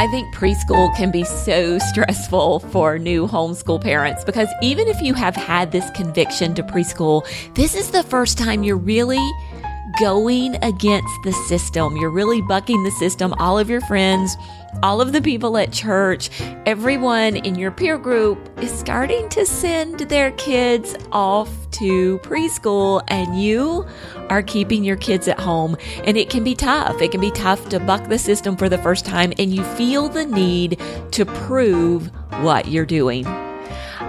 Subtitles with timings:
[0.00, 5.12] I think preschool can be so stressful for new homeschool parents because even if you
[5.12, 9.20] have had this conviction to preschool, this is the first time you're really
[10.00, 11.96] going against the system.
[11.96, 13.34] You're really bucking the system.
[13.34, 14.36] All of your friends,
[14.82, 16.30] all of the people at church,
[16.64, 23.40] everyone in your peer group is starting to send their kids off to preschool, and
[23.40, 23.86] you
[24.30, 25.76] are keeping your kids at home.
[26.04, 27.00] And it can be tough.
[27.02, 30.08] It can be tough to buck the system for the first time, and you feel
[30.08, 30.80] the need
[31.12, 32.10] to prove
[32.42, 33.26] what you're doing.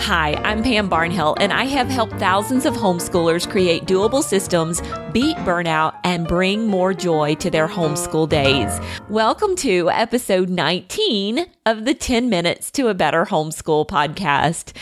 [0.00, 4.80] Hi, I'm Pam Barnhill, and I have helped thousands of homeschoolers create doable systems,
[5.12, 8.80] beat burnout, and bring more joy to their homeschool days.
[9.10, 14.72] Welcome to episode 19 of the 10 Minutes to a Better Homeschool podcast.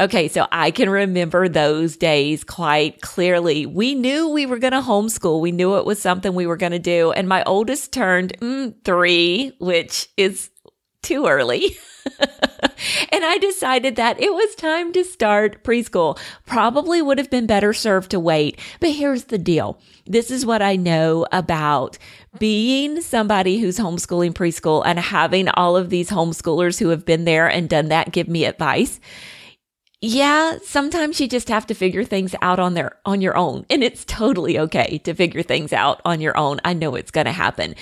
[0.00, 3.66] Okay, so I can remember those days quite clearly.
[3.66, 6.72] We knew we were going to homeschool, we knew it was something we were going
[6.72, 10.50] to do, and my oldest turned mm, three, which is
[11.02, 11.76] too early.
[13.12, 16.18] and I decided that it was time to start preschool.
[16.46, 18.58] Probably would have been better served to wait.
[18.80, 19.78] But here's the deal.
[20.06, 21.98] This is what I know about
[22.38, 27.48] being somebody who's homeschooling preschool and having all of these homeschoolers who have been there
[27.48, 28.98] and done that give me advice.
[30.00, 33.84] Yeah, sometimes you just have to figure things out on their on your own, and
[33.84, 36.58] it's totally okay to figure things out on your own.
[36.64, 37.76] I know it's going to happen.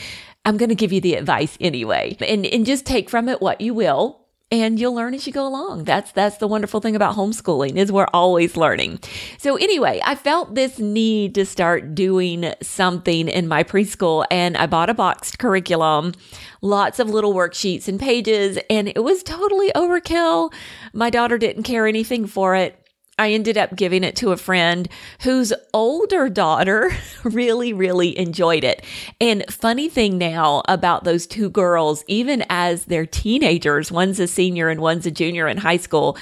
[0.44, 3.62] I'm going to give you the advice anyway, and and just take from it what
[3.62, 5.84] you will and you'll learn as you go along.
[5.84, 9.00] That's that's the wonderful thing about homeschooling is we're always learning.
[9.38, 14.66] So anyway, I felt this need to start doing something in my preschool and I
[14.66, 16.14] bought a boxed curriculum,
[16.62, 20.52] lots of little worksheets and pages and it was totally overkill.
[20.92, 22.76] My daughter didn't care anything for it.
[23.20, 24.88] I ended up giving it to a friend
[25.20, 26.90] whose older daughter
[27.22, 28.82] really, really enjoyed it.
[29.20, 34.70] And funny thing now about those two girls, even as they're teenagers, one's a senior
[34.70, 36.16] and one's a junior in high school,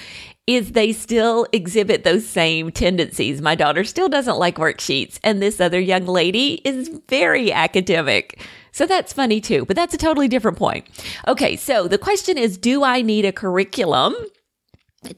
[0.48, 3.40] is they still exhibit those same tendencies.
[3.40, 8.44] My daughter still doesn't like worksheets, and this other young lady is very academic.
[8.72, 10.84] So that's funny too, but that's a totally different point.
[11.28, 14.16] Okay, so the question is Do I need a curriculum?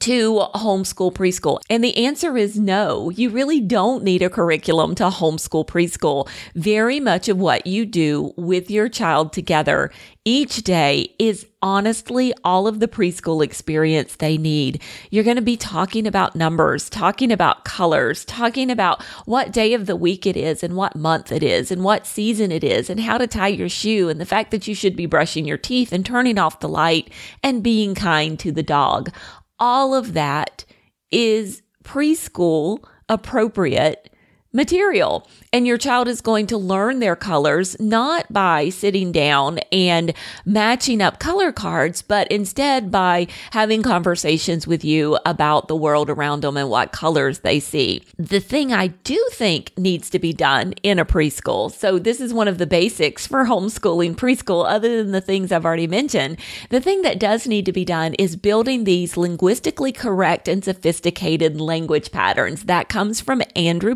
[0.00, 1.60] To homeschool preschool?
[1.68, 3.10] And the answer is no.
[3.10, 6.28] You really don't need a curriculum to homeschool preschool.
[6.54, 9.90] Very much of what you do with your child together
[10.26, 14.82] each day is honestly all of the preschool experience they need.
[15.10, 19.86] You're going to be talking about numbers, talking about colors, talking about what day of
[19.86, 23.00] the week it is and what month it is and what season it is and
[23.00, 25.90] how to tie your shoe and the fact that you should be brushing your teeth
[25.90, 27.10] and turning off the light
[27.42, 29.10] and being kind to the dog
[29.60, 30.64] all of that
[31.12, 34.09] is preschool appropriate
[34.52, 35.28] material.
[35.52, 40.12] And your child is going to learn their colors not by sitting down and
[40.44, 46.42] matching up color cards, but instead by having conversations with you about the world around
[46.42, 48.02] them and what colors they see.
[48.16, 51.72] The thing I do think needs to be done in a preschool.
[51.72, 55.64] So this is one of the basics for homeschooling preschool, other than the things I've
[55.64, 56.38] already mentioned.
[56.70, 61.60] The thing that does need to be done is building these linguistically correct and sophisticated
[61.60, 62.64] language patterns.
[62.64, 63.94] That comes from Andrew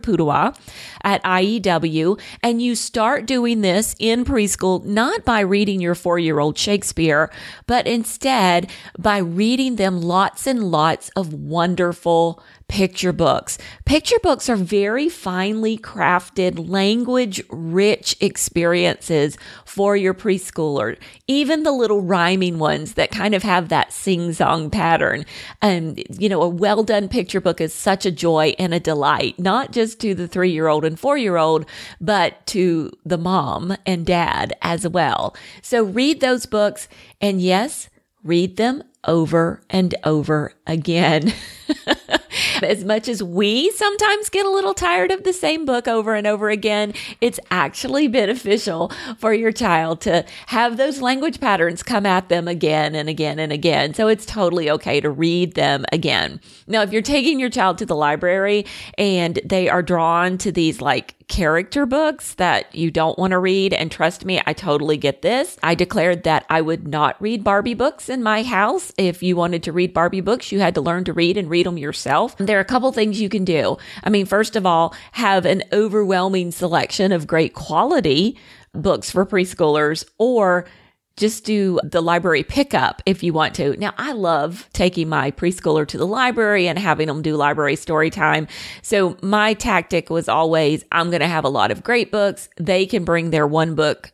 [1.03, 2.21] At IEW.
[2.43, 7.31] And you start doing this in preschool, not by reading your four year old Shakespeare,
[7.67, 13.59] but instead by reading them lots and lots of wonderful picture books.
[13.85, 22.01] Picture books are very finely crafted, language rich experiences for your preschooler, even the little
[22.01, 25.25] rhyming ones that kind of have that sing song pattern.
[25.61, 29.39] And, you know, a well done picture book is such a joy and a delight,
[29.39, 31.67] not just to the three year old and four year old,
[32.01, 35.37] but to the mom and dad as well.
[35.63, 36.89] So read those books
[37.21, 37.89] and yes,
[38.23, 41.33] read them over and over again.
[42.65, 46.27] as much as we sometimes get a little tired of the same book over and
[46.27, 52.29] over again, it's actually beneficial for your child to have those language patterns come at
[52.29, 53.95] them again and again and again.
[53.95, 56.41] So it's totally okay to read them again.
[56.67, 58.67] Now, if you're taking your child to the library
[58.99, 63.73] and they are drawn to these like character books that you don't want to read.
[63.73, 65.57] And trust me, I totally get this.
[65.63, 68.93] I declared that I would not read Barbie books in my house.
[68.99, 71.67] If you wanted to read Barbie books, you had to learn to read and read
[71.67, 72.37] them yourself.
[72.39, 73.77] There are a couple things you can do.
[74.03, 78.39] I mean, first of all, have an overwhelming selection of great quality
[78.73, 80.67] books for preschoolers or
[81.17, 83.77] just do the library pickup if you want to.
[83.77, 88.11] Now, I love taking my preschooler to the library and having them do library story
[88.11, 88.49] time.
[88.83, 92.49] So my tactic was always, I'm going to have a lot of great books.
[92.59, 94.13] They can bring their one book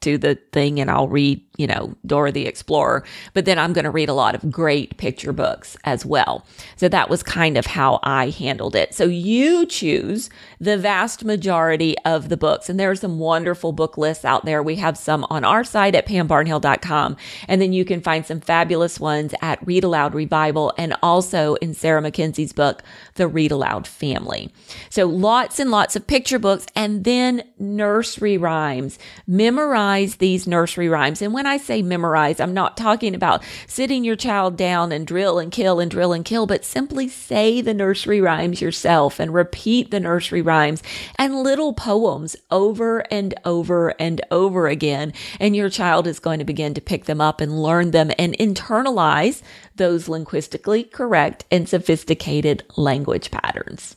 [0.00, 3.04] to the thing and I'll read, you know, Dora the Explorer,
[3.34, 6.46] but then I'm going to read a lot of great picture books as well.
[6.76, 8.94] So that was kind of how I handled it.
[8.94, 13.98] So you choose the vast majority of the books, and there are some wonderful book
[13.98, 14.62] lists out there.
[14.62, 18.98] We have some on our site at pambarnhill.com, and then you can find some fabulous
[18.98, 22.82] ones at Read Aloud Revival and also in Sarah Mackenzie's book,
[23.16, 24.50] The Read Aloud Family.
[24.88, 28.98] So lots and lots of picture books, and then nursery rhymes.
[29.26, 31.22] Memorize memorize these nursery rhymes.
[31.22, 35.40] And when I say memorize, I'm not talking about sitting your child down and drill
[35.40, 39.90] and kill and drill and kill, but simply say the nursery rhymes yourself and repeat
[39.90, 40.80] the nursery rhymes
[41.16, 45.12] and little poems over and over and over again.
[45.40, 48.38] And your child is going to begin to pick them up and learn them and
[48.38, 49.42] internalize
[49.74, 53.96] those linguistically correct and sophisticated language patterns.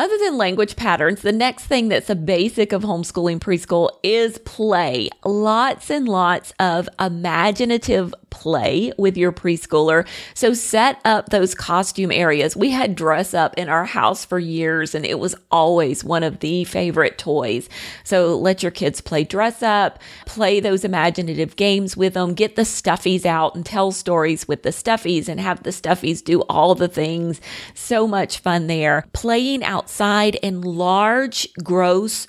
[0.00, 5.10] Other than language patterns, the next thing that's a basic of homeschooling preschool is play.
[5.26, 10.06] Lots and lots of imaginative play with your preschooler.
[10.34, 12.56] So set up those costume areas.
[12.56, 16.40] We had dress up in our house for years and it was always one of
[16.40, 17.68] the favorite toys.
[18.04, 22.62] So let your kids play dress up, play those imaginative games with them, get the
[22.62, 26.88] stuffies out and tell stories with the stuffies and have the stuffies do all the
[26.88, 27.40] things.
[27.74, 29.04] So much fun there.
[29.12, 32.26] Playing outside in large, gross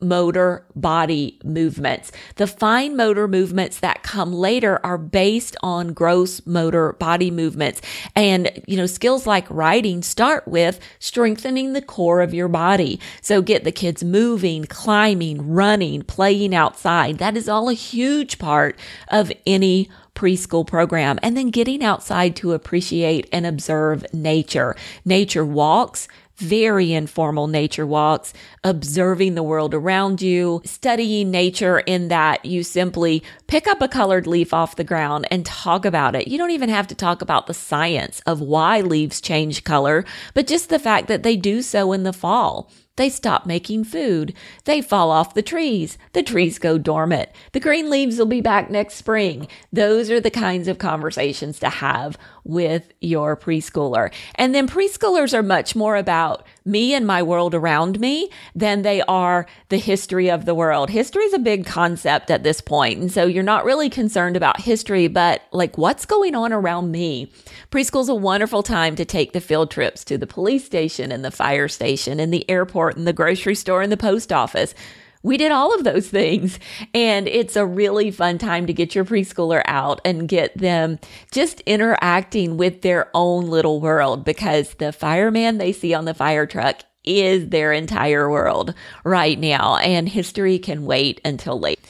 [0.00, 2.12] motor body movements.
[2.36, 7.82] The fine motor movements that come later are based on gross motor body movements.
[8.14, 13.00] And, you know, skills like writing start with strengthening the core of your body.
[13.20, 17.18] So get the kids moving, climbing, running, playing outside.
[17.18, 18.78] That is all a huge part
[19.08, 21.18] of any preschool program.
[21.22, 24.76] And then getting outside to appreciate and observe nature.
[25.04, 28.32] Nature walks, very informal nature walks,
[28.64, 34.26] observing the world around you, studying nature in that you simply pick up a colored
[34.26, 36.28] leaf off the ground and talk about it.
[36.28, 40.04] You don't even have to talk about the science of why leaves change color,
[40.34, 42.70] but just the fact that they do so in the fall.
[42.98, 44.34] They stop making food.
[44.64, 45.96] They fall off the trees.
[46.12, 47.30] The trees go dormant.
[47.52, 49.48] The green leaves will be back next spring.
[49.72, 52.18] Those are the kinds of conversations to have
[52.48, 54.12] with your preschooler.
[54.34, 59.02] And then preschoolers are much more about me and my world around me than they
[59.02, 60.90] are the history of the world.
[60.90, 64.60] History is a big concept at this point, And so you're not really concerned about
[64.60, 67.30] history, but like what's going on around me.
[67.70, 71.30] Preschool's a wonderful time to take the field trips to the police station and the
[71.30, 74.74] fire station and the airport and the grocery store and the post office
[75.22, 76.58] we did all of those things.
[76.94, 80.98] And it's a really fun time to get your preschooler out and get them
[81.32, 86.46] just interacting with their own little world because the fireman they see on the fire
[86.46, 88.74] truck is their entire world
[89.04, 89.76] right now.
[89.76, 91.80] And history can wait until late.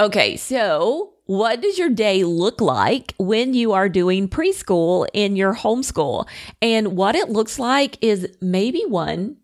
[0.00, 5.54] Okay, so what does your day look like when you are doing preschool in your
[5.54, 6.26] homeschool?
[6.62, 9.36] And what it looks like is maybe one,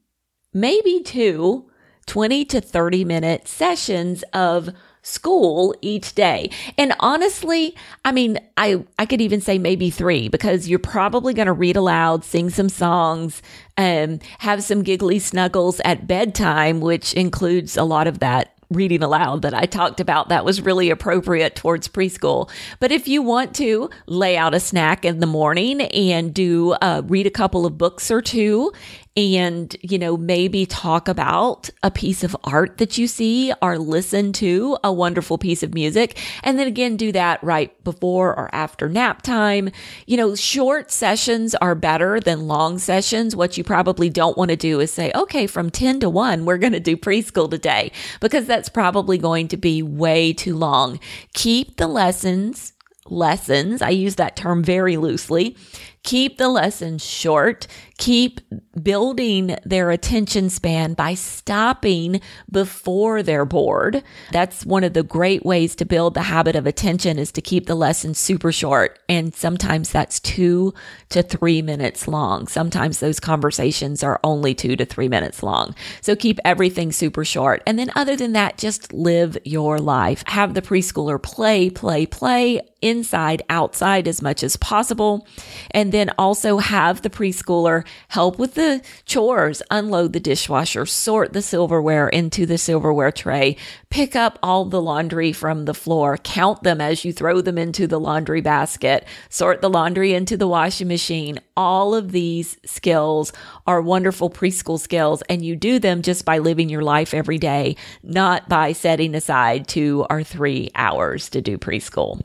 [0.55, 1.69] maybe two
[2.07, 4.71] 20 to 30 minute sessions of
[5.03, 6.51] school each day.
[6.79, 11.47] And honestly, I mean, I, I could even say maybe three because you're probably going
[11.47, 13.43] to read aloud, sing some songs,
[13.77, 19.43] um, have some giggly snuggles at bedtime, which includes a lot of that reading aloud
[19.43, 22.51] that I talked about that was really appropriate towards preschool.
[22.81, 27.03] But if you want to lay out a snack in the morning and do uh,
[27.05, 28.73] read a couple of books or two
[29.17, 34.33] and, you know, maybe talk about a piece of art that you see or listen
[34.35, 36.19] to a wonderful piece of music.
[36.43, 39.71] And then again, do that right before or after nap time.
[40.07, 43.37] You know, short sessions are better than long sessions.
[43.37, 46.59] What you probably don't want to do is say, okay, from 10 to 1, we're
[46.59, 50.99] going to do preschool today, because that's probably going to be way too long.
[51.35, 52.73] Keep the lessons
[53.11, 53.83] lessons.
[53.83, 55.57] I use that term very loosely.
[56.05, 57.67] Keep the lessons short.
[57.97, 58.41] Keep
[58.83, 62.21] building their attention span by stopping
[62.51, 64.03] before they're bored.
[64.31, 67.67] That's one of the great ways to build the habit of attention is to keep
[67.67, 68.99] the lesson super short.
[69.09, 70.75] And sometimes that's two
[71.09, 72.49] to three minutes long.
[72.49, 75.75] Sometimes those conversations are only two to three minutes long.
[76.03, 77.63] So keep everything super short.
[77.67, 80.23] And then other than that, just live your life.
[80.27, 85.27] Have the preschooler play, play, play inside, outside as much as possible.
[85.71, 91.41] And then also have the preschooler help with the chores, unload the dishwasher, sort the
[91.41, 93.57] silverware into the silverware tray,
[93.91, 97.87] pick up all the laundry from the floor, count them as you throw them into
[97.87, 101.39] the laundry basket, sort the laundry into the washing machine.
[101.57, 103.33] All of these skills
[103.67, 107.77] are wonderful preschool skills, and you do them just by living your life every day,
[108.03, 112.21] not by setting aside two or three hours to do preschool.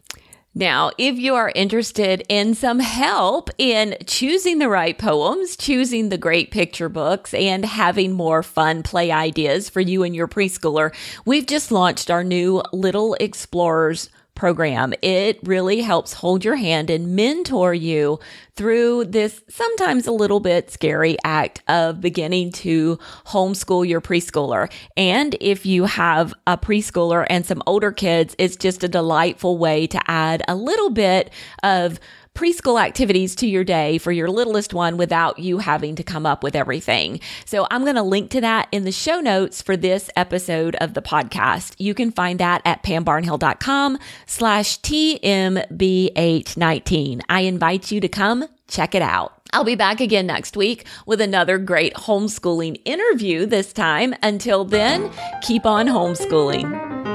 [0.56, 6.18] Now, if you are interested in some help in choosing the right poems, choosing the
[6.18, 11.46] great picture books, and having more fun play ideas for you and your preschooler, we've
[11.46, 14.94] just launched our new Little Explorers program.
[15.02, 18.20] It really helps hold your hand and mentor you
[18.56, 24.72] through this sometimes a little bit scary act of beginning to homeschool your preschooler.
[24.96, 29.86] And if you have a preschooler and some older kids, it's just a delightful way
[29.88, 31.32] to add a little bit
[31.62, 32.00] of
[32.40, 36.42] preschool activities to your day for your littlest one without you having to come up
[36.42, 37.20] with everything.
[37.44, 40.94] So I'm going to link to that in the show notes for this episode of
[40.94, 41.76] the podcast.
[41.78, 47.22] You can find that at pambarnhill.com slash TMBH19.
[47.28, 49.34] I invite you to come check it out.
[49.52, 54.16] I'll be back again next week with another great homeschooling interview this time.
[54.24, 57.09] Until then, keep on homeschooling.